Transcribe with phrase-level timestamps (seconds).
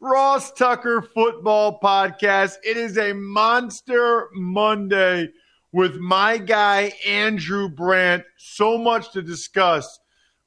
[0.00, 2.54] Ross Tucker Football Podcast.
[2.62, 5.30] It is a monster Monday
[5.72, 8.22] with my guy, Andrew Brandt.
[8.36, 9.98] So much to discuss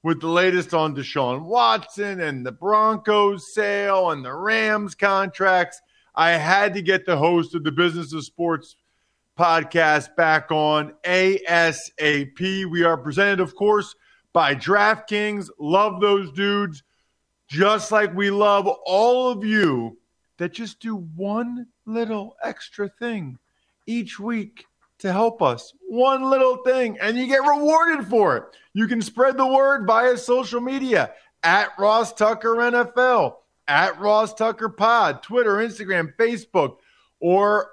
[0.03, 5.81] with the latest on Deshaun Watson and the Broncos sale and the Rams contracts.
[6.16, 8.77] I had to get the host of the Business of Sports
[9.38, 12.72] podcast back on ASAP.
[12.72, 13.95] We are presented, of course,
[14.31, 15.49] by DraftKings.
[15.59, 16.83] Love those dudes
[17.52, 19.97] just like we love all of you
[20.38, 23.38] that just do one little extra thing
[23.85, 24.67] each week
[24.99, 25.73] to help us.
[25.89, 28.44] One little thing, and you get rewarded for it.
[28.72, 31.11] You can spread the word via social media
[31.44, 33.35] at Ross Tucker NFL,
[33.67, 36.77] at Ross Tucker Pod, Twitter, Instagram, Facebook,
[37.19, 37.72] or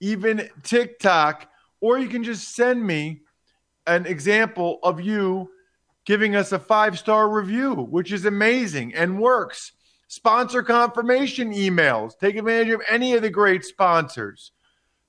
[0.00, 1.48] even TikTok.
[1.80, 3.22] Or you can just send me
[3.86, 5.48] an example of you
[6.04, 9.72] giving us a five star review, which is amazing and works.
[10.08, 12.18] Sponsor confirmation emails.
[12.18, 14.52] Take advantage of any of the great sponsors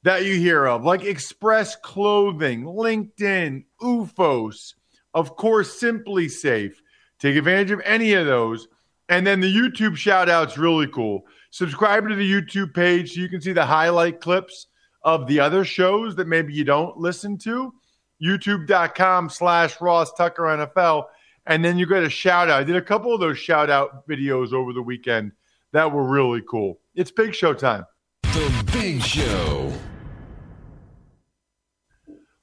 [0.03, 4.75] that you hear of, like Express Clothing, LinkedIn, UFOS,
[5.13, 6.75] of course, SimpliSafe.
[7.19, 8.67] Take advantage of any of those.
[9.09, 11.25] And then the YouTube shout out's really cool.
[11.51, 14.67] Subscribe to the YouTube page so you can see the highlight clips
[15.03, 17.73] of the other shows that maybe you don't listen to
[18.21, 21.05] youtube.com slash Ross Tucker NFL.
[21.47, 22.59] And then you get a shout out.
[22.59, 25.31] I did a couple of those shout out videos over the weekend
[25.73, 26.79] that were really cool.
[26.95, 27.85] It's Big Show time.
[28.23, 29.71] The Big Show.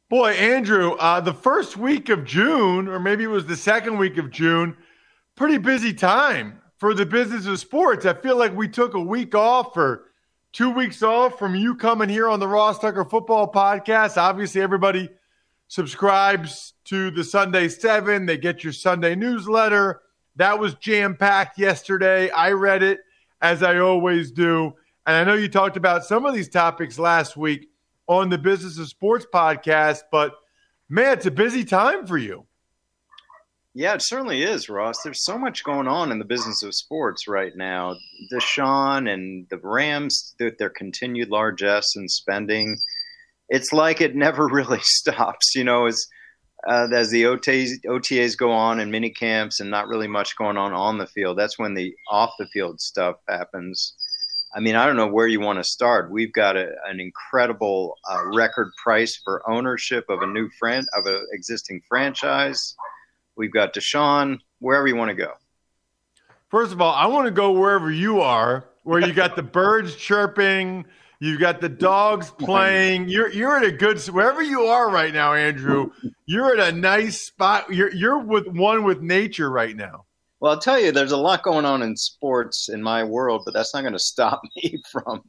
[0.09, 4.19] Boy, Andrew, uh, the first week of June, or maybe it was the second week
[4.19, 4.77] of June,
[5.37, 8.05] pretty busy time for the business of sports.
[8.05, 10.11] I feel like we took a week off or
[10.53, 14.17] two weeks off from you coming here on the Ross Tucker Football Podcast.
[14.17, 15.09] Obviously, everybody–
[15.73, 18.27] subscribes to the Sunday Seven.
[18.27, 20.03] They get your Sunday newsletter.
[20.37, 22.29] That was jam packed yesterday.
[22.29, 23.01] I read it
[23.41, 24.75] as I always do.
[25.07, 27.71] And I know you talked about some of these topics last week
[28.07, 30.35] on the Business of Sports podcast, but
[30.91, 32.45] man, it's a busy time for you.
[33.73, 35.03] Yeah, it certainly is, Ross.
[35.03, 37.97] There's so much going on in the business of sports right now.
[38.31, 42.77] Deshaun and the Rams, their, their continued largesse in spending
[43.49, 45.55] it's like it never really stops.
[45.55, 46.07] You know, as
[46.67, 50.57] uh, as the OTAs, OTAs go on and mini camps and not really much going
[50.57, 51.39] on on the field.
[51.39, 53.95] That's when the off the field stuff happens.
[54.55, 56.11] I mean, I don't know where you want to start.
[56.11, 61.07] We've got a, an incredible uh, record price for ownership of a new friend of
[61.07, 62.77] an existing franchise.
[63.35, 64.39] We've got Deshaun.
[64.59, 65.33] Wherever you want to go.
[66.49, 69.97] First of all, I want to go wherever you are, where you got the birds
[69.97, 70.85] chirping,
[71.23, 73.09] You've got the dogs playing.
[73.09, 75.93] You're you're at a good wherever you are right now, Andrew.
[76.27, 77.73] You're at a nice spot.
[77.73, 80.05] You're you're with one with nature right now.
[80.41, 83.55] Well, I'll tell you, there's a lot going on in sports in my world, but
[83.55, 85.23] that's not going to stop me from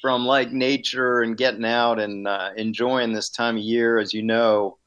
[0.00, 3.98] from like nature and getting out and uh, enjoying this time of year.
[3.98, 4.78] As you know,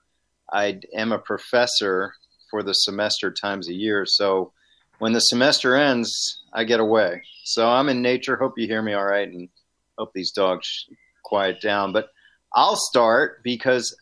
[0.52, 2.14] I am a professor
[2.52, 4.52] for the semester times a year, so
[5.00, 7.22] when the semester ends, I get away.
[7.46, 8.36] So I'm in nature.
[8.36, 9.48] Hope you hear me all right and
[9.98, 10.86] hope these dogs
[11.24, 11.94] quiet down.
[11.94, 12.10] But
[12.54, 13.96] I'll start because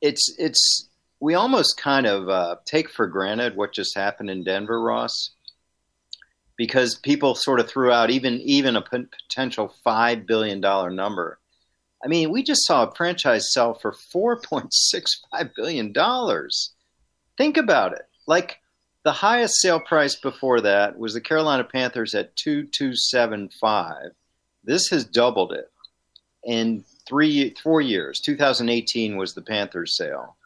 [0.00, 0.88] it's it's
[1.20, 5.30] we almost kind of uh, take for granted what just happened in Denver, Ross,
[6.56, 11.38] because people sort of threw out even even a p- potential five billion dollar number.
[12.02, 16.72] I mean, we just saw a franchise sell for four point six five billion dollars.
[17.36, 18.06] Think about it.
[18.26, 18.58] Like
[19.02, 24.12] the highest sale price before that was the Carolina Panthers at 2275.
[24.64, 25.70] This has doubled it
[26.44, 28.20] in three, four years.
[28.20, 30.36] 2018 was the Panthers sale.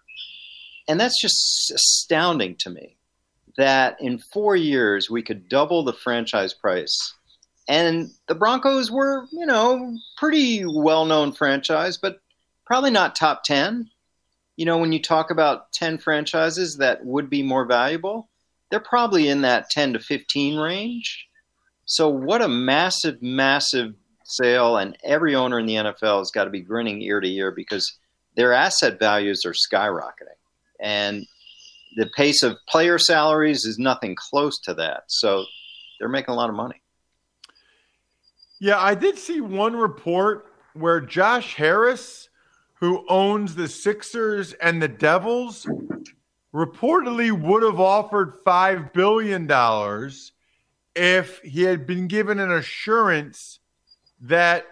[0.88, 2.96] And that's just astounding to me
[3.56, 7.14] that in four years we could double the franchise price.
[7.68, 12.20] And the Broncos were, you know, pretty well known franchise, but
[12.66, 13.90] probably not top 10.
[14.56, 18.28] You know, when you talk about 10 franchises that would be more valuable,
[18.70, 21.26] they're probably in that 10 to 15 range.
[21.86, 24.76] So, what a massive, massive sale.
[24.76, 27.98] And every owner in the NFL has got to be grinning ear to ear because
[28.36, 30.38] their asset values are skyrocketing.
[30.80, 31.26] And
[31.96, 35.04] the pace of player salaries is nothing close to that.
[35.08, 35.44] So,
[35.98, 36.82] they're making a lot of money.
[38.60, 42.28] Yeah, I did see one report where Josh Harris,
[42.74, 45.66] who owns the Sixers and the Devils,
[46.54, 49.48] reportedly would have offered $5 billion
[50.94, 53.60] if he had been given an assurance
[54.24, 54.66] that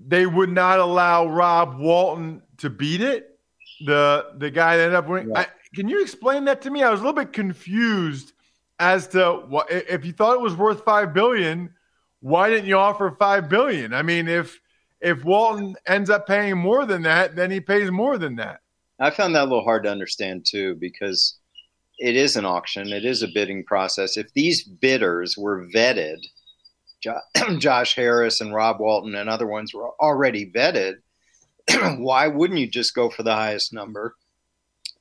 [0.00, 3.38] they would not allow Rob Walton to beat it.
[3.84, 5.36] The the guy that ended up winning.
[5.36, 6.82] I, can you explain that to me?
[6.82, 8.32] I was a little bit confused
[8.78, 11.72] as to what if you thought it was worth five billion,
[12.20, 13.94] why didn't you offer five billion?
[13.94, 14.60] I mean, if
[15.00, 18.60] if Walton ends up paying more than that, then he pays more than that.
[19.00, 21.38] I found that a little hard to understand too because
[21.98, 24.16] it is an auction, it is a bidding process.
[24.16, 26.18] If these bidders were vetted,
[27.58, 30.96] Josh Harris and Rob Walton and other ones were already vetted,
[31.98, 34.14] why wouldn't you just go for the highest number?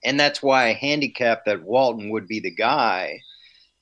[0.04, 3.22] And that's why I handicapped that Walton would be the guy.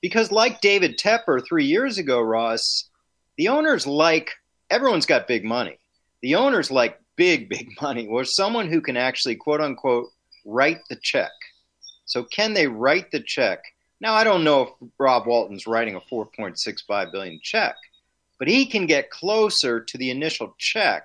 [0.02, 2.88] Because, like David Tepper three years ago, Ross,
[3.36, 4.32] the owners like
[4.70, 5.78] everyone's got big money.
[6.22, 10.08] The owners like big, big money, or someone who can actually, quote unquote,
[10.44, 11.30] write the check.
[12.04, 13.60] So, can they write the check?
[14.00, 17.76] Now, I don't know if Rob Walton's writing a 4.65 billion check,
[18.40, 21.04] but he can get closer to the initial check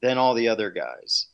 [0.00, 1.26] than all the other guys.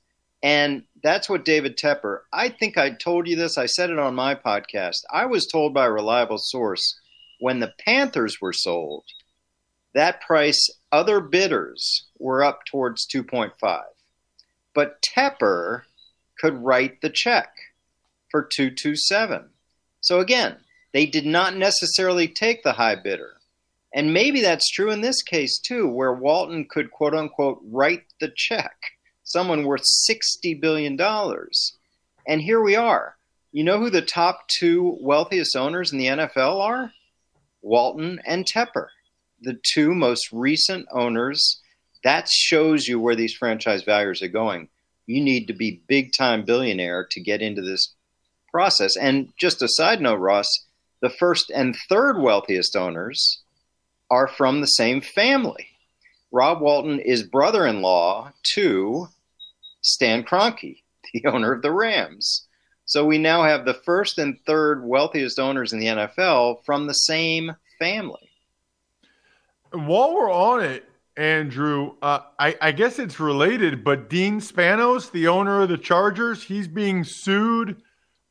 [0.43, 4.17] And that's what David Tepper, I think I told you this, I said it on
[4.17, 5.05] my podcast.
[5.13, 6.99] I was told by a reliable source
[7.39, 9.05] when the Panthers were sold,
[9.95, 13.83] that price, other bidders were up towards 2.5.
[14.75, 15.83] But Tepper
[16.37, 17.53] could write the check
[18.29, 19.51] for 227.
[20.01, 20.57] So again,
[20.93, 23.37] they did not necessarily take the high bidder.
[23.95, 28.33] And maybe that's true in this case too, where Walton could quote unquote write the
[28.35, 28.75] check,
[29.25, 30.99] someone worth $60 billion.
[32.27, 33.17] And here we are.
[33.53, 36.93] You know who the top two wealthiest owners in the NFL are?
[37.61, 38.87] Walton and Tepper,
[39.43, 41.61] the two most recent owners.
[42.03, 44.69] That shows you where these franchise values are going.
[45.07, 47.95] You need to be big time billionaire to get into this
[48.51, 48.97] process.
[48.97, 50.49] And just a side note, Ross,
[51.01, 53.42] the first and third wealthiest owners
[54.13, 55.67] are from the same family.
[56.31, 59.09] Rob Walton is brother in law to
[59.81, 60.83] Stan Kroenke,
[61.15, 62.47] the owner of the Rams.
[62.85, 66.93] So we now have the first and third wealthiest owners in the NFL from the
[66.93, 68.29] same family.
[69.71, 70.85] While we're on it,
[71.17, 76.43] Andrew, uh, I, I, guess it's related, but Dean Spanos, the owner of the Chargers,
[76.43, 77.81] he's being sued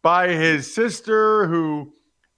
[0.04, 1.94] by his sister, who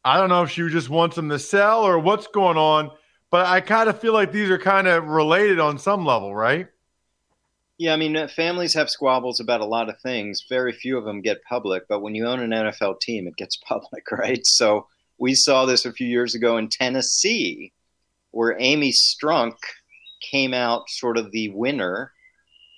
[0.06, 2.92] I don't know if she just wants him to sell or what's going on.
[3.34, 6.68] But I kind of feel like these are kind of related on some level, right?
[7.80, 10.46] Yeah, I mean, families have squabbles about a lot of things.
[10.48, 13.58] Very few of them get public, but when you own an NFL team, it gets
[13.68, 14.42] public, right?
[14.44, 14.86] So
[15.18, 17.74] we saw this a few years ago in Tennessee,
[18.30, 19.56] where Amy Strunk
[20.30, 22.12] came out sort of the winner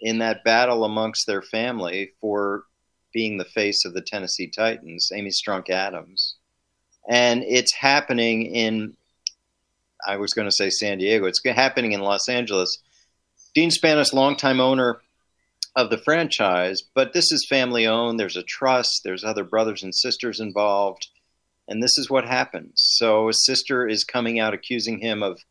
[0.01, 2.63] in that battle amongst their family for
[3.13, 6.37] being the face of the Tennessee Titans, Amy Strunk Adams.
[7.09, 8.95] And it's happening in
[10.05, 11.25] I was going to say San Diego.
[11.25, 12.77] It's happening in Los Angeles.
[13.53, 15.01] Dean Spanos, longtime owner
[15.75, 18.19] of the franchise, but this is family owned.
[18.19, 19.01] There's a trust.
[19.03, 21.07] There's other brothers and sisters involved,
[21.67, 22.73] and this is what happens.
[22.75, 25.41] So his sister is coming out accusing him of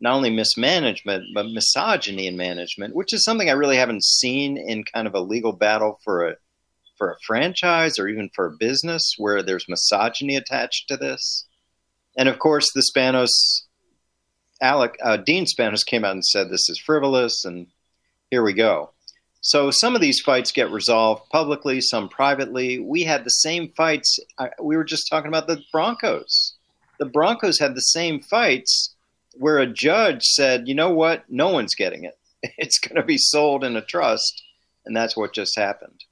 [0.00, 4.84] not only mismanagement but misogyny in management, which is something I really haven't seen in
[4.84, 6.36] kind of a legal battle for a
[6.96, 11.46] for a franchise or even for a business where there's misogyny attached to this.
[12.16, 13.28] And of course, the Spanos
[14.60, 17.66] Alec uh, Dean Spanos came out and said this is frivolous, and
[18.30, 18.90] here we go.
[19.40, 22.78] So some of these fights get resolved publicly, some privately.
[22.78, 24.18] We had the same fights.
[24.36, 26.54] Uh, we were just talking about the Broncos.
[26.98, 28.94] The Broncos had the same fights
[29.34, 31.24] where a judge said, "You know what?
[31.30, 32.18] No one's getting it.
[32.58, 34.42] It's going to be sold in a trust,"
[34.84, 36.04] and that's what just happened.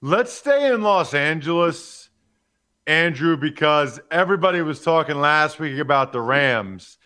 [0.00, 2.02] Let's stay in Los Angeles
[2.86, 6.98] Andrew, because everybody was talking last week about the Rams.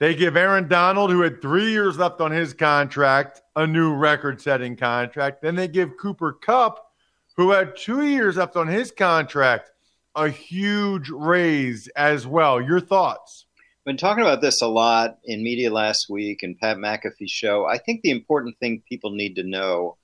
[0.00, 4.40] They give Aaron Donald, who had three years left on his contract, a new record
[4.40, 5.42] setting contract.
[5.42, 6.90] Then they give Cooper Kupp,
[7.36, 9.70] who had two years left on his contract,
[10.16, 12.62] a huge raise as well.
[12.62, 13.44] Your thoughts?
[13.84, 17.66] Been talking about this a lot in media last week and Pat McAfee's show.
[17.66, 19.98] I think the important thing people need to know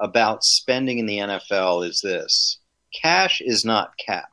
[0.00, 2.60] about spending in the NFL is this
[3.02, 4.30] cash is not cap.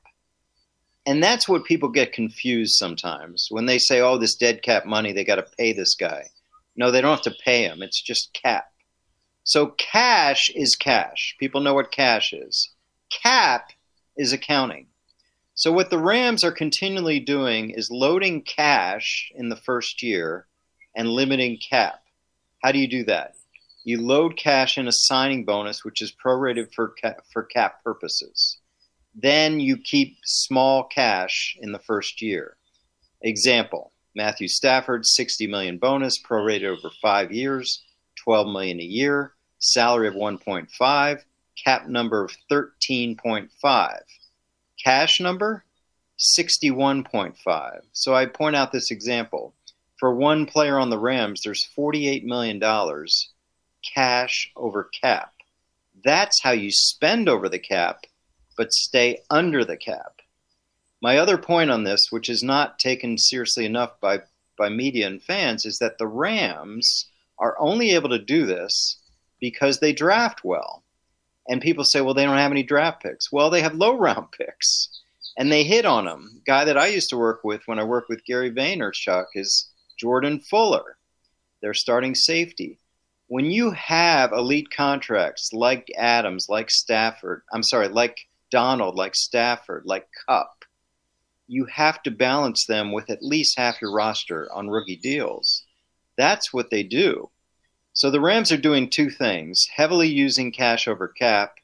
[1.07, 5.13] And that's what people get confused sometimes when they say, oh, this dead cap money,
[5.13, 6.25] they got to pay this guy.
[6.75, 8.65] No, they don't have to pay him, it's just cap.
[9.45, 11.37] So cash is cash.
[11.39, 12.73] People know what cash is.
[13.09, 13.71] Cap
[14.17, 14.87] is accounting.
[15.55, 20.45] So what the Rams are continually doing is loading cash in the first year
[20.93, 22.01] and limiting cap.
[22.61, 23.35] How do you do that?
[23.85, 28.57] You load cash in a signing bonus, which is prorated for cap, for cap purposes.
[29.19, 32.55] Then you keep small cash in the first year.
[33.21, 37.83] Example: Matthew Stafford, 60 million bonus, prorated over five years,
[38.23, 41.23] 12 million a year, salary of 1.5,
[41.63, 43.99] cap number of 13.5
[44.83, 45.63] cash number
[46.19, 49.53] 61.5 so i point out this example.
[49.99, 52.61] For one player on the rams there's $48 million
[53.83, 55.33] cash over cap.
[56.03, 58.05] That's how you spend over the cap
[58.57, 60.21] but stay under the cap
[61.01, 64.19] my other point on this which is not taken seriously enough by
[64.57, 67.05] by media and fans is that the rams
[67.39, 68.97] are only able to do this
[69.39, 70.83] because they draft well
[71.47, 73.31] and people say, well, they don't have any draft picks.
[73.31, 74.89] Well, they have low round picks,
[75.37, 76.41] and they hit on them.
[76.45, 80.39] Guy that I used to work with when I worked with Gary Vaynerchuk is Jordan
[80.39, 80.97] Fuller.
[81.61, 82.79] Their starting safety.
[83.29, 88.19] When you have elite contracts like Adams, like Stafford, I'm sorry, like
[88.51, 90.65] Donald, like Stafford, like Kupp,
[91.47, 95.63] you have to balance them with at least half your roster on rookie deals.
[96.17, 97.29] That's what they do.
[97.93, 101.55] So the Rams are doing two things heavily using cash over cap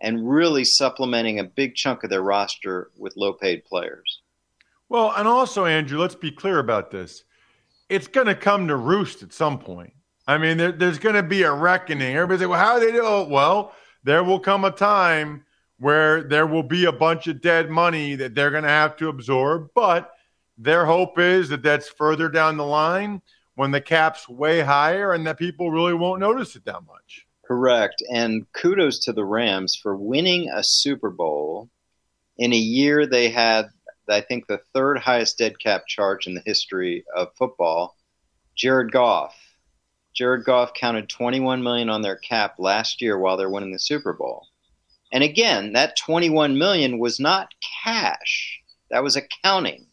[0.00, 4.20] and really supplementing a big chunk of their roster with low paid players.
[4.88, 7.24] Well, and also, Andrew, let's be clear about this.
[7.88, 9.94] It's going to come to roost at some point.
[10.26, 12.16] I mean, there, there's going to be a reckoning.
[12.16, 13.28] Everybody's like, well, how do they do it?
[13.28, 13.72] Well,
[14.04, 15.44] there will come a time
[15.84, 19.10] where there will be a bunch of dead money that they're going to have to
[19.10, 19.68] absorb.
[19.74, 20.12] But
[20.56, 23.20] their hope is that that's further down the line
[23.56, 27.26] when the cap's way higher and that people really won't notice it that much.
[27.46, 28.02] Correct.
[28.10, 31.68] And kudos to the Rams for winning a Super Bowl
[32.38, 33.66] in a year they had,
[34.08, 37.94] I think, the third highest dead cap charge in the history of football.
[38.56, 39.36] Jared Goff.
[40.14, 44.14] Jared Goff counted 21 million on their cap last year while they're winning the Super
[44.14, 44.46] Bowl.
[45.14, 47.54] And again, that 21 million was not
[47.84, 48.60] cash.
[48.90, 49.86] That was accounting.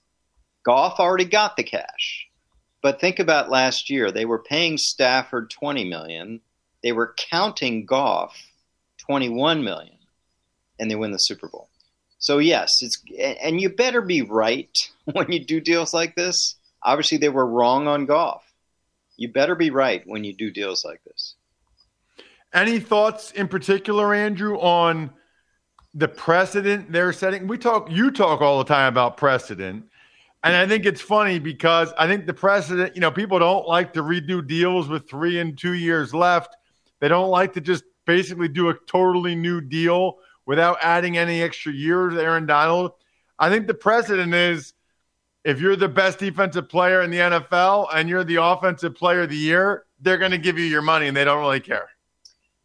[0.65, 2.27] Goff already got the cash.
[2.81, 4.11] But think about last year.
[4.11, 6.41] They were paying Stafford 20 million.
[6.81, 8.35] They were counting Goff
[9.05, 9.99] 21 million
[10.79, 11.69] and they win the Super Bowl.
[12.17, 14.75] So yes, it's and you better be right
[15.05, 16.55] when you do deals like this.
[16.81, 18.43] Obviously they were wrong on Goff.
[19.17, 21.35] You better be right when you do deals like this.
[22.53, 25.12] Any thoughts in particular, Andrew, on
[25.93, 27.48] the precedent they're setting?
[27.48, 29.86] We talk you talk all the time about precedent.
[30.43, 33.93] And I think it's funny because I think the precedent, you know, people don't like
[33.93, 36.58] to redo deals with three and two years left.
[37.00, 40.17] They don't like to just basically do a totally new deal
[40.48, 42.91] without adding any extra years, Aaron Donald.
[43.38, 44.74] I think the precedent is
[45.43, 49.29] if you're the best defensive player in the NFL and you're the offensive player of
[49.29, 51.89] the year, they're going to give you your money and they don't really care.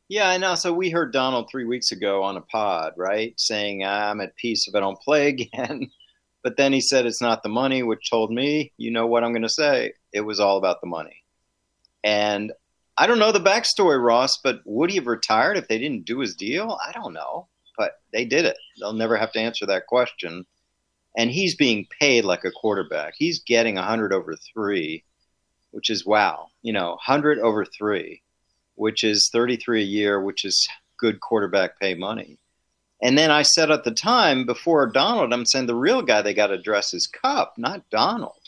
[0.08, 0.54] Yeah, I know.
[0.54, 4.68] So we heard Donald three weeks ago on a pod, right, saying, I'm at peace
[4.68, 5.90] if I don't play again.
[6.44, 9.32] But then he said it's not the money, which told me, you know what I'm
[9.32, 9.94] going to say.
[10.12, 11.24] It was all about the money.
[12.04, 12.52] And
[12.96, 16.20] I don't know the backstory, Ross, but would he have retired if they didn't do
[16.20, 16.78] his deal?
[16.86, 17.48] I don't know.
[17.76, 18.56] But they did it.
[18.78, 20.46] They'll never have to answer that question.
[21.18, 23.14] And he's being paid like a quarterback.
[23.16, 25.02] He's getting 100 over three,
[25.72, 26.46] which is wow.
[26.62, 28.22] You know, 100 over three,
[28.76, 30.68] which is 33 a year, which is
[30.98, 32.38] good quarterback pay money.
[33.02, 36.32] And then I said at the time before Donald, I'm saying the real guy they
[36.32, 38.40] got to address is Kupp, not Donald,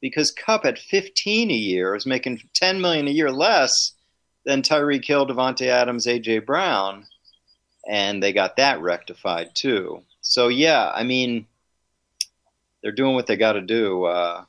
[0.00, 3.72] because Kupp at 15 a year is making 10 million a year less
[4.44, 7.06] than Tyreek Hill, Davante Adams, AJ Brown,
[7.88, 10.02] and they got that rectified too.
[10.20, 11.46] So yeah, I mean,
[12.82, 14.44] they're doing what they got to do, uh,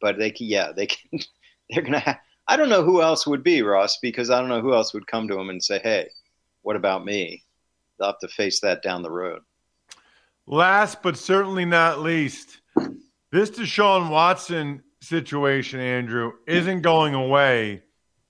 [0.00, 1.20] but they yeah, they can.
[1.70, 1.98] They're gonna.
[2.00, 4.92] Have, I don't know who else would be Ross because I don't know who else
[4.92, 6.10] would come to him and say, "Hey,
[6.62, 7.44] what about me?"
[7.98, 9.40] they'll have to face that down the road.
[10.46, 12.60] Last but certainly not least,
[13.32, 17.82] this Deshaun Watson situation, Andrew, isn't going away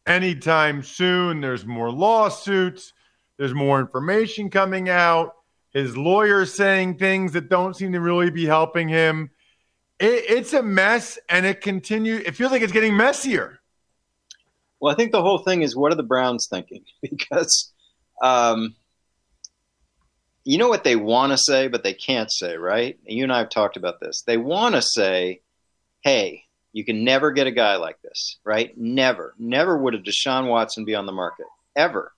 [0.06, 1.40] anytime soon.
[1.40, 2.92] There's more lawsuits,
[3.38, 5.33] there's more information coming out.
[5.73, 9.30] His lawyers saying things that don't seem to really be helping him.
[9.99, 12.23] It, it's a mess, and it continues.
[12.26, 13.59] It feels like it's getting messier.
[14.80, 16.84] Well, I think the whole thing is what are the Browns thinking?
[17.02, 17.72] Because
[18.22, 18.74] um,
[20.44, 22.98] you know what they want to say, but they can't say, right?
[23.04, 24.22] You and I have talked about this.
[24.26, 25.40] They want to say,
[26.02, 28.76] hey, you can never get a guy like this, right?
[28.76, 29.34] Never.
[29.38, 32.12] Never would a Deshaun Watson be on the market, ever.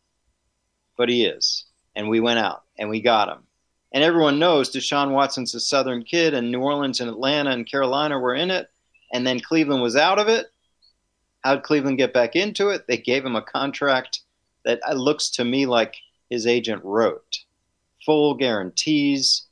[0.96, 1.66] But he is.
[1.94, 3.44] And we went out and we got him.
[3.92, 8.18] And everyone knows Deshaun Watson's a Southern kid, and New Orleans and Atlanta and Carolina
[8.18, 8.68] were in it.
[9.12, 10.46] And then Cleveland was out of it.
[11.46, 12.88] How'd Cleveland get back into it?
[12.88, 14.22] They gave him a contract
[14.64, 15.94] that looks to me like
[16.28, 17.38] his agent wrote
[18.04, 19.46] full guarantees.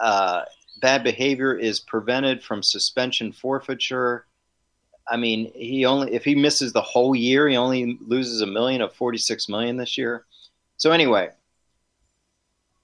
[0.00, 0.42] Uh,
[0.80, 4.26] bad behavior is prevented from suspension forfeiture.
[5.08, 8.80] I mean, he only if he misses the whole year, he only loses a million
[8.80, 10.24] of 46 million this year.
[10.76, 11.30] So anyway,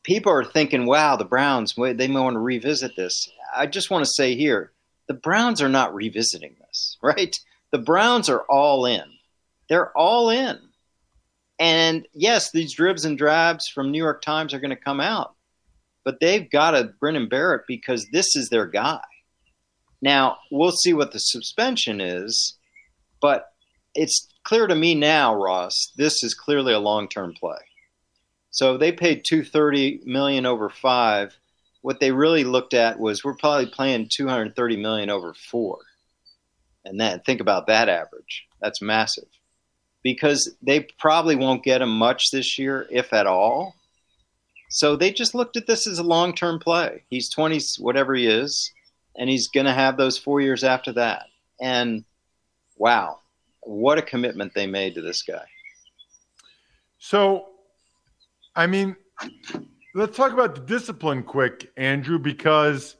[0.04, 4.04] people are thinking, "Wow, the Browns, they may want to revisit this." I just want
[4.04, 4.70] to say here,
[5.08, 7.36] the Browns are not revisiting this, right?
[7.70, 9.04] The Browns are all in.
[9.68, 10.58] They're all in.
[11.58, 15.34] And yes, these dribs and drabs from New York Times are going to come out,
[16.04, 19.00] but they've got a Brendan Barrett because this is their guy.
[20.00, 22.56] Now, we'll see what the suspension is,
[23.20, 23.52] but
[23.94, 27.58] it's clear to me now, Ross, this is clearly a long-term play.
[28.50, 31.36] So they paid 230 million over 5.
[31.82, 35.78] What they really looked at was we're probably playing 230 million over 4.
[36.84, 38.46] And then think about that average.
[38.60, 39.28] That's massive
[40.02, 43.74] because they probably won't get him much this year, if at all.
[44.70, 47.04] So they just looked at this as a long term play.
[47.10, 48.72] He's 20, whatever he is,
[49.16, 51.26] and he's going to have those four years after that.
[51.60, 52.04] And
[52.76, 53.18] wow,
[53.60, 55.44] what a commitment they made to this guy.
[56.98, 57.46] So,
[58.54, 58.96] I mean,
[59.94, 62.96] let's talk about the discipline quick, Andrew, because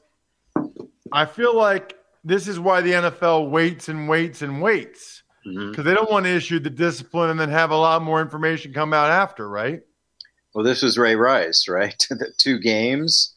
[1.11, 5.81] I feel like this is why the NFL waits and waits and waits because mm-hmm.
[5.83, 8.93] they don't want to issue the discipline and then have a lot more information come
[8.93, 9.81] out after, right?
[10.53, 11.95] Well, this was Ray Rice, right?
[12.09, 13.35] the two games,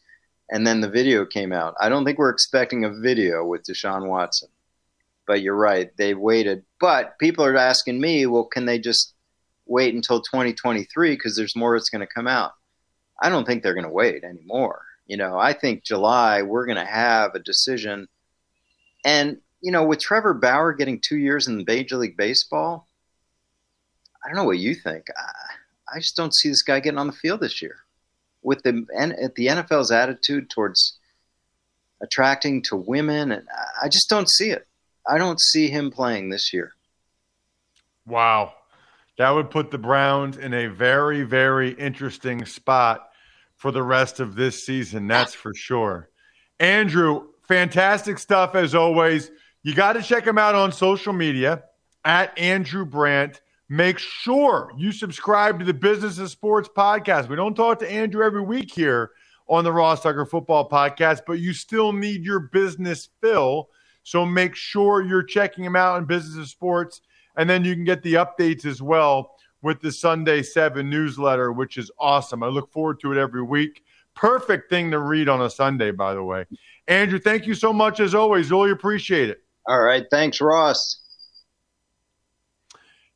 [0.49, 1.75] and then the video came out.
[1.79, 4.49] I don't think we're expecting a video with Deshaun Watson,
[5.25, 5.95] but you're right.
[5.97, 6.63] They waited.
[6.79, 9.13] But people are asking me, well, can they just
[9.65, 12.53] wait until 2023 because there's more that's going to come out?
[13.21, 14.83] I don't think they're going to wait anymore.
[15.07, 18.07] You know, I think July we're going to have a decision.
[19.03, 22.87] And you know, with Trevor Bauer getting two years in Major League Baseball,
[24.23, 25.05] I don't know what you think.
[25.15, 27.77] I, I just don't see this guy getting on the field this year.
[28.41, 28.71] With the
[29.35, 30.97] the NFL's attitude towards
[32.01, 33.47] attracting to women, and
[33.81, 34.67] I just don't see it.
[35.07, 36.73] I don't see him playing this year.
[38.05, 38.53] Wow.
[39.17, 43.09] That would put the Browns in a very, very interesting spot
[43.55, 45.07] for the rest of this season.
[45.07, 46.09] That's for sure.
[46.59, 49.29] Andrew, fantastic stuff as always.
[49.61, 51.65] You got to check him out on social media
[52.03, 53.41] at Andrew Brandt.
[53.69, 57.29] Make sure you subscribe to the Business of Sports podcast.
[57.29, 59.11] We don't talk to Andrew every week here
[59.47, 63.69] on the Ross Tucker Football Podcast, but you still need your business fill.
[64.01, 67.01] So make sure you're checking him out in Business of Sports.
[67.37, 71.77] And then you can get the updates as well with the Sunday 7 newsletter, which
[71.77, 72.41] is awesome.
[72.41, 73.83] I look forward to it every week.
[74.15, 76.45] Perfect thing to read on a Sunday, by the way.
[76.87, 78.51] Andrew, thank you so much as always.
[78.51, 79.39] Really appreciate it.
[79.67, 80.05] All right.
[80.11, 80.99] Thanks, Ross.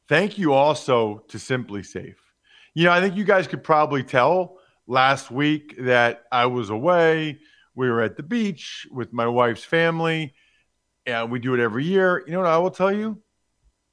[0.08, 2.16] Thank you also to SimpliSafe.
[2.74, 4.58] You know, I think you guys could probably tell
[4.88, 7.40] last week that I was away.
[7.76, 10.34] We were at the beach with my wife's family,
[11.06, 12.24] and we do it every year.
[12.26, 13.22] You know what I will tell you?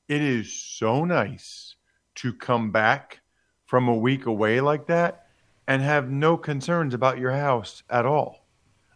[0.09, 1.75] It is so nice
[2.17, 3.21] to come back
[3.67, 5.24] from a week away like that
[5.67, 8.45] and have no concerns about your house at all.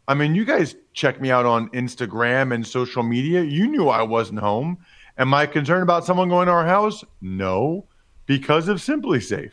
[0.07, 3.43] I mean, you guys check me out on Instagram and social media.
[3.43, 4.79] You knew I wasn't home.
[5.19, 7.05] Am I concerned about someone going to our house?
[7.21, 7.87] No,
[8.25, 9.51] because of SimpliSafe,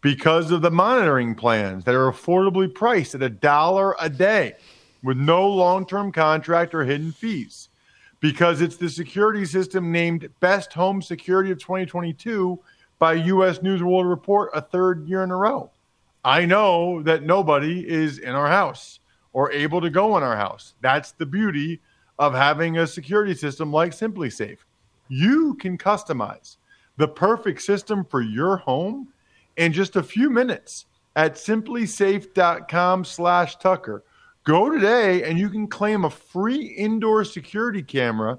[0.00, 4.54] because of the monitoring plans that are affordably priced at a dollar a day
[5.02, 7.68] with no long term contract or hidden fees,
[8.20, 12.58] because it's the security system named Best Home Security of 2022
[12.98, 13.60] by U.S.
[13.60, 15.70] News World Report a third year in a row.
[16.24, 19.00] I know that nobody is in our house
[19.32, 20.74] or able to go in our house.
[20.80, 21.80] That's the beauty
[22.18, 24.58] of having a security system like SimpliSafe.
[25.08, 26.56] You can customize
[26.96, 29.08] the perfect system for your home
[29.56, 34.04] in just a few minutes at simplisafe.com slash Tucker
[34.44, 38.38] Go today and you can claim a free indoor security camera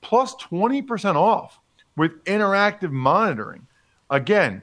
[0.00, 1.60] plus 20% off
[1.96, 3.64] with interactive monitoring.
[4.10, 4.62] Again,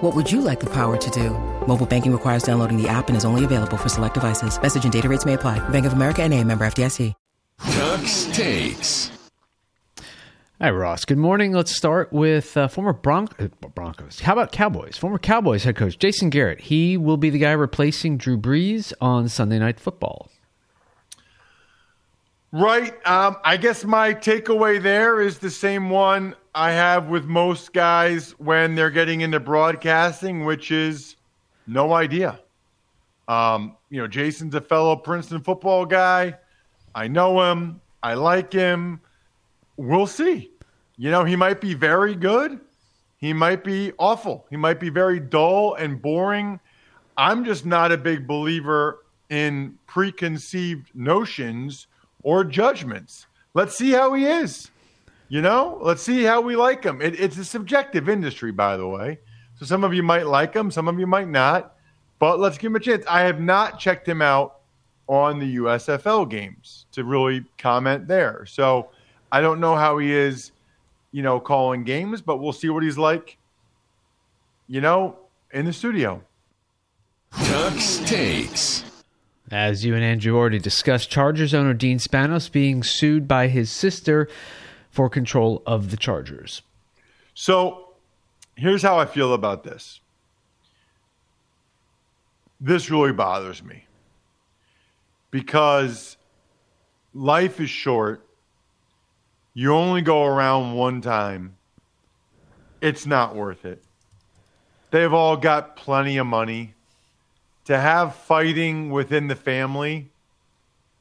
[0.00, 1.30] What would you like the power to do?
[1.66, 4.60] Mobile banking requires downloading the app and is only available for select devices.
[4.60, 5.58] Message and data rates may apply.
[5.68, 7.12] Bank of America and a member FDIC.
[7.70, 9.10] Tuck's takes.
[10.60, 11.04] Hi, Ross.
[11.04, 11.52] Good morning.
[11.52, 14.20] Let's start with uh, former Bron- uh, Broncos.
[14.20, 14.96] How about Cowboys?
[14.96, 16.60] Former Cowboys head coach Jason Garrett.
[16.60, 20.30] He will be the guy replacing Drew Brees on Sunday Night Football.
[22.58, 22.94] Right.
[23.06, 28.30] Um, I guess my takeaway there is the same one I have with most guys
[28.38, 31.16] when they're getting into broadcasting, which is
[31.66, 32.40] no idea.
[33.28, 36.34] Um, you know, Jason's a fellow Princeton football guy.
[36.94, 37.82] I know him.
[38.02, 39.02] I like him.
[39.76, 40.50] We'll see.
[40.96, 42.58] You know, he might be very good.
[43.18, 44.46] He might be awful.
[44.48, 46.58] He might be very dull and boring.
[47.18, 51.88] I'm just not a big believer in preconceived notions
[52.26, 53.28] or judgments.
[53.54, 54.72] Let's see how he is.
[55.28, 57.00] You know, let's see how we like him.
[57.00, 59.20] It, it's a subjective industry, by the way.
[59.60, 61.76] So some of you might like him, some of you might not.
[62.18, 63.04] But let's give him a chance.
[63.08, 64.56] I have not checked him out
[65.06, 68.44] on the USFL games to really comment there.
[68.44, 68.88] So
[69.30, 70.50] I don't know how he is,
[71.12, 73.38] you know, calling games, but we'll see what he's like,
[74.66, 75.16] you know,
[75.52, 76.20] in the studio.
[77.30, 78.85] Tuck's takes.
[79.50, 84.28] As you and Andrew already discussed, Chargers owner Dean Spanos being sued by his sister
[84.90, 86.62] for control of the Chargers.
[87.34, 87.90] So
[88.56, 90.00] here's how I feel about this.
[92.60, 93.84] This really bothers me
[95.30, 96.16] because
[97.12, 98.26] life is short.
[99.54, 101.56] You only go around one time.
[102.80, 103.82] It's not worth it.
[104.90, 106.74] They've all got plenty of money.
[107.66, 110.10] To have fighting within the family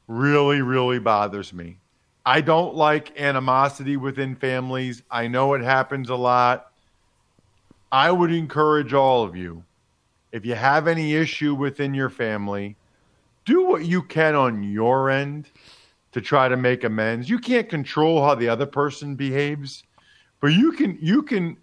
[0.07, 1.77] really, really bothers me.
[2.25, 5.03] I don't like animosity within families.
[5.09, 6.71] I know it happens a lot.
[7.91, 9.63] I would encourage all of you
[10.35, 12.75] if you have any issue within your family,
[13.45, 15.49] do what you can on your end
[16.11, 17.29] to try to make amends.
[17.29, 19.85] You can't control how the other person behaves,
[20.41, 21.55] but you can you can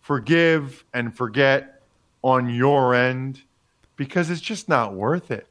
[0.00, 1.82] forgive and forget
[2.22, 3.42] on your end
[3.96, 5.46] because it's just not worth it.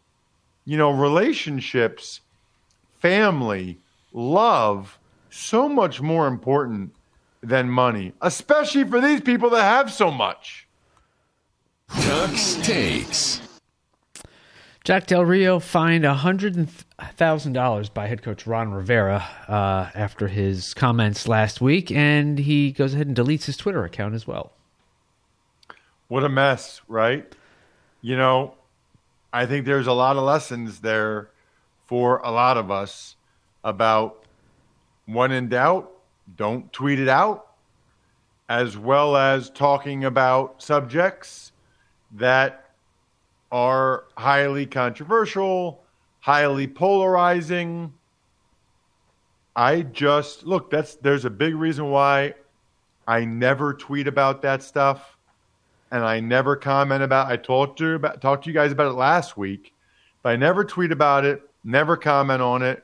[0.66, 2.22] You know, relationships,
[3.00, 3.80] family,
[4.14, 4.98] love,
[5.30, 6.94] so much more important
[7.42, 10.68] than money, especially for these people that have so much.
[11.90, 13.42] Tuck's takes.
[14.84, 21.62] Jack Del Rio fined $100,000 by head coach Ron Rivera uh, after his comments last
[21.62, 24.52] week, and he goes ahead and deletes his Twitter account as well.
[26.10, 27.34] What a mess, right?
[28.06, 28.56] You know,
[29.32, 31.30] I think there's a lot of lessons there
[31.86, 33.16] for a lot of us
[33.64, 34.26] about
[35.06, 35.90] when in doubt,
[36.36, 37.48] don't tweet it out,
[38.50, 41.54] as well as talking about subjects
[42.12, 42.72] that
[43.54, 45.82] are highly controversial,
[46.20, 47.94] highly polarizing.
[49.56, 52.34] I just look, that's there's a big reason why
[53.08, 55.18] I never tweet about that stuff
[55.94, 58.96] and I never comment about I talked to about talked to you guys about it
[58.96, 59.74] last week,
[60.24, 62.84] but I never tweet about it, never comment on it.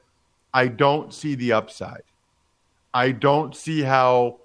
[0.54, 2.04] I don't see the upside.
[2.94, 4.38] I don't see how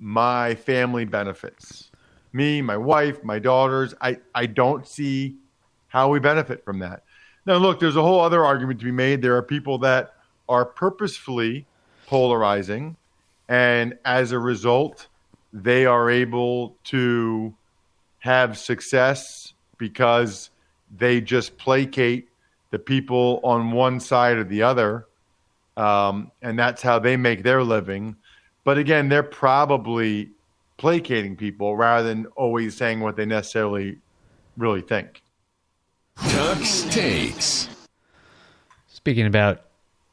[0.00, 1.90] my family benefits.
[2.32, 5.36] Me, my wife, my daughters, I, I don't see
[5.88, 7.02] how we benefit from that.
[7.44, 9.20] Now, look, there's a whole other argument to be made.
[9.20, 10.14] There are people that
[10.48, 11.66] are purposefully
[12.06, 12.96] polarizing,
[13.48, 15.08] and as a result,
[15.52, 17.54] they are able to
[18.22, 20.50] have success because
[20.96, 22.28] they just placate
[22.70, 25.08] the people on one side or the other,
[25.76, 28.14] um, and that's how they make their living.
[28.62, 30.30] But again, they're probably
[30.76, 33.98] placating people rather than always saying what they necessarily
[34.56, 35.20] really think.
[36.16, 37.68] Tuck's takes.
[38.86, 39.62] Speaking about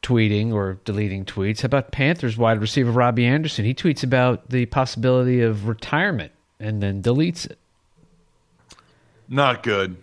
[0.01, 3.65] tweeting or deleting tweets, how about Panthers wide receiver Robbie Anderson?
[3.65, 7.59] He tweets about the possibility of retirement and then deletes it.
[9.29, 9.95] Not good.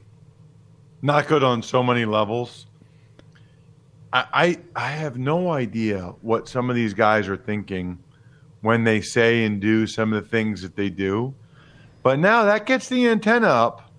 [1.02, 2.66] Not good on so many levels.
[4.12, 7.98] I, I have no idea what some of these guys are thinking
[8.62, 11.34] when they say and do some of the things that they do.
[12.02, 13.90] But now that gets the antenna up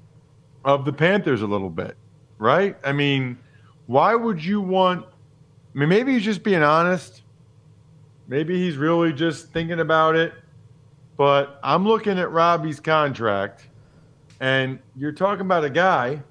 [0.65, 1.97] of the Panthers a little bit,
[2.39, 2.75] right?
[2.83, 3.37] I mean,
[3.85, 5.05] why would you want?
[5.05, 7.21] I mean, maybe he's just being honest.
[8.27, 10.33] Maybe he's really just thinking about it.
[11.15, 13.67] But I'm looking at Robbie's contract,
[14.39, 16.21] and you're talking about a guy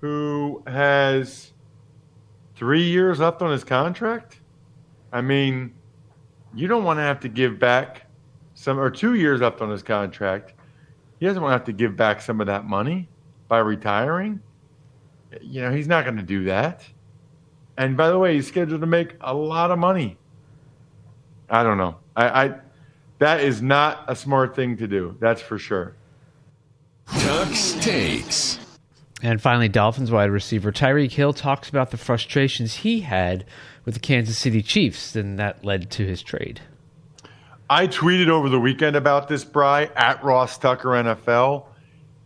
[0.00, 1.52] who has
[2.56, 4.40] three years left on his contract.
[5.12, 5.74] I mean,
[6.54, 8.06] you don't want to have to give back
[8.54, 10.54] some, or two years left on his contract.
[11.20, 13.08] He doesn't want to have to give back some of that money
[13.48, 14.40] by retiring.
[15.40, 16.84] You know, he's not going to do that.
[17.76, 20.16] And by the way, he's scheduled to make a lot of money.
[21.48, 21.96] I don't know.
[22.16, 22.54] I, I
[23.18, 25.16] that is not a smart thing to do.
[25.20, 25.94] That's for sure.
[27.12, 28.58] Tuck's takes.
[29.22, 33.44] And finally, Dolphins wide receiver Tyreek Hill talks about the frustrations he had
[33.84, 36.60] with the Kansas City Chiefs, and that led to his trade.
[37.70, 41.66] I tweeted over the weekend about this, Bry, at Ross Tucker NFL.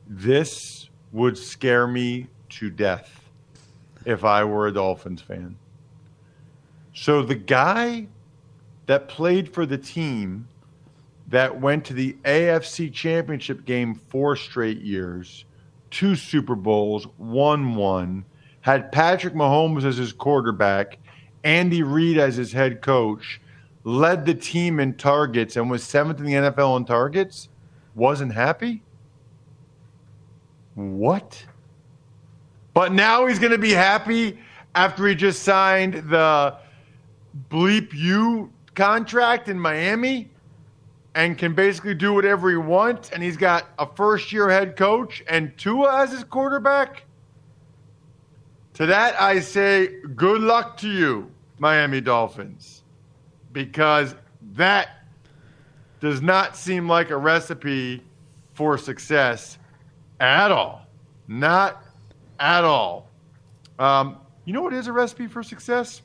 [0.06, 3.22] This would scare me to death
[4.04, 5.56] if I were a Dolphins fan.
[6.94, 8.08] So the guy
[8.86, 10.48] that played for the team
[11.32, 15.46] that went to the AFC Championship game four straight years,
[15.90, 18.26] two Super Bowls, won one,
[18.60, 20.98] had Patrick Mahomes as his quarterback,
[21.42, 23.40] Andy Reid as his head coach,
[23.82, 27.48] led the team in targets and was seventh in the NFL in targets,
[27.94, 28.82] wasn't happy?
[30.74, 31.46] What?
[32.74, 34.38] But now he's going to be happy
[34.74, 36.58] after he just signed the
[37.48, 40.28] bleep you contract in Miami
[41.14, 43.10] and can basically do whatever he wants.
[43.10, 47.04] And he's got a first year head coach and Tua as his quarterback.
[48.74, 52.82] To that, I say, good luck to you, Miami Dolphins,
[53.52, 54.14] because
[54.54, 55.04] that
[56.00, 58.02] does not seem like a recipe
[58.54, 59.58] for success
[60.20, 60.86] at all.
[61.28, 61.84] Not
[62.40, 63.08] at all.
[63.78, 66.02] Um, you know what is a recipe for success?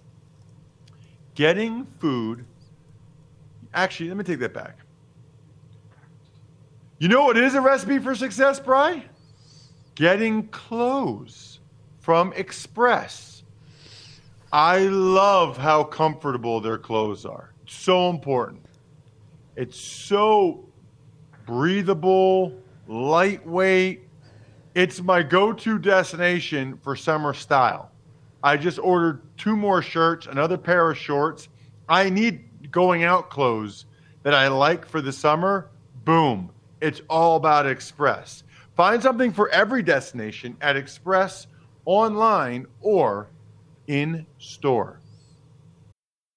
[1.36, 2.46] Getting food.
[3.74, 4.78] Actually, let me take that back.
[7.00, 9.04] You know what is a recipe for success, Bry?
[9.94, 11.60] Getting clothes
[12.00, 13.44] from Express.
[14.52, 17.54] I love how comfortable their clothes are.
[17.64, 18.66] It's so important.
[19.56, 20.66] It's so
[21.46, 22.54] breathable,
[22.88, 24.08] lightweight.
[24.74, 27.92] It's my go to destination for summer style.
[28.42, 31.48] I just ordered two more shirts, another pair of shorts.
[31.88, 33.86] I need going out clothes
[34.24, 35.70] that I like for the summer.
[36.06, 36.50] Boom.
[36.82, 38.44] It's all about Express.
[38.76, 41.48] Find something for every destination at Express
[41.86, 43.30] online or
[43.88, 45.00] in store.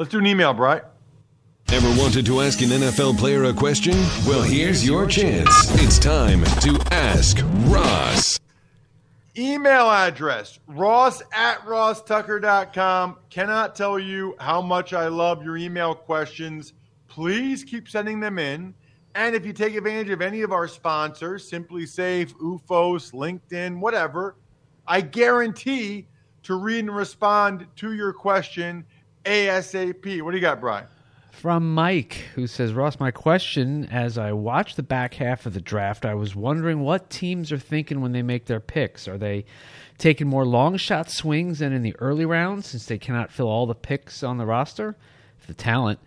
[0.00, 0.82] Let's do an email, Bright.
[1.70, 3.92] Ever wanted to ask an NFL player a question?
[4.26, 5.50] Well, here's your chance.
[5.74, 7.36] It's time to ask
[7.66, 8.40] Ross.
[9.36, 13.18] Email address ross at rosstucker.com.
[13.28, 16.72] Cannot tell you how much I love your email questions.
[17.06, 18.72] Please keep sending them in.
[19.14, 24.36] And if you take advantage of any of our sponsors, SimpliSafe, UFOS, LinkedIn, whatever,
[24.88, 26.06] I guarantee
[26.44, 28.86] to read and respond to your question
[29.24, 30.22] ASAP.
[30.22, 30.86] What do you got, Brian?
[31.30, 35.60] From Mike, who says, Ross, my question as I watched the back half of the
[35.60, 39.08] draft, I was wondering what teams are thinking when they make their picks.
[39.08, 39.46] Are they
[39.96, 43.66] taking more long shot swings than in the early rounds since they cannot fill all
[43.66, 44.96] the picks on the roster?
[45.40, 45.98] If the talent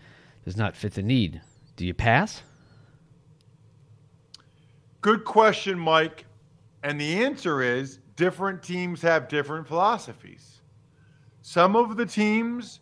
[0.46, 1.42] does not fit the need,
[1.78, 2.44] do you pass?
[5.02, 6.26] Good question, Mike.
[6.84, 10.62] And the answer is different teams have different philosophies.
[11.42, 12.82] Some of the teams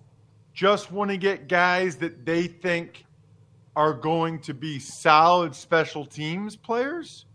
[0.61, 3.03] just want to get guys that they think
[3.75, 7.25] are going to be solid special teams players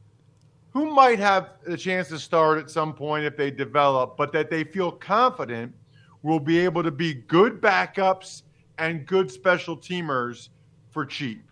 [0.73, 4.49] who might have a chance to start at some point if they develop, but that
[4.49, 5.75] they feel confident
[6.23, 8.43] will be able to be good backups
[8.79, 10.51] and good special teamers
[10.91, 11.43] for cheap.